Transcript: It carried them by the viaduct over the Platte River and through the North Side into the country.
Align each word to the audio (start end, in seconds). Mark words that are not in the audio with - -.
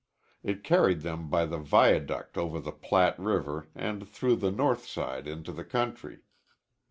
It 0.41 0.63
carried 0.63 1.01
them 1.01 1.29
by 1.29 1.45
the 1.45 1.59
viaduct 1.59 2.35
over 2.35 2.59
the 2.59 2.71
Platte 2.71 3.19
River 3.19 3.67
and 3.75 4.09
through 4.09 4.37
the 4.37 4.49
North 4.49 4.87
Side 4.87 5.27
into 5.27 5.51
the 5.51 5.63
country. 5.63 6.21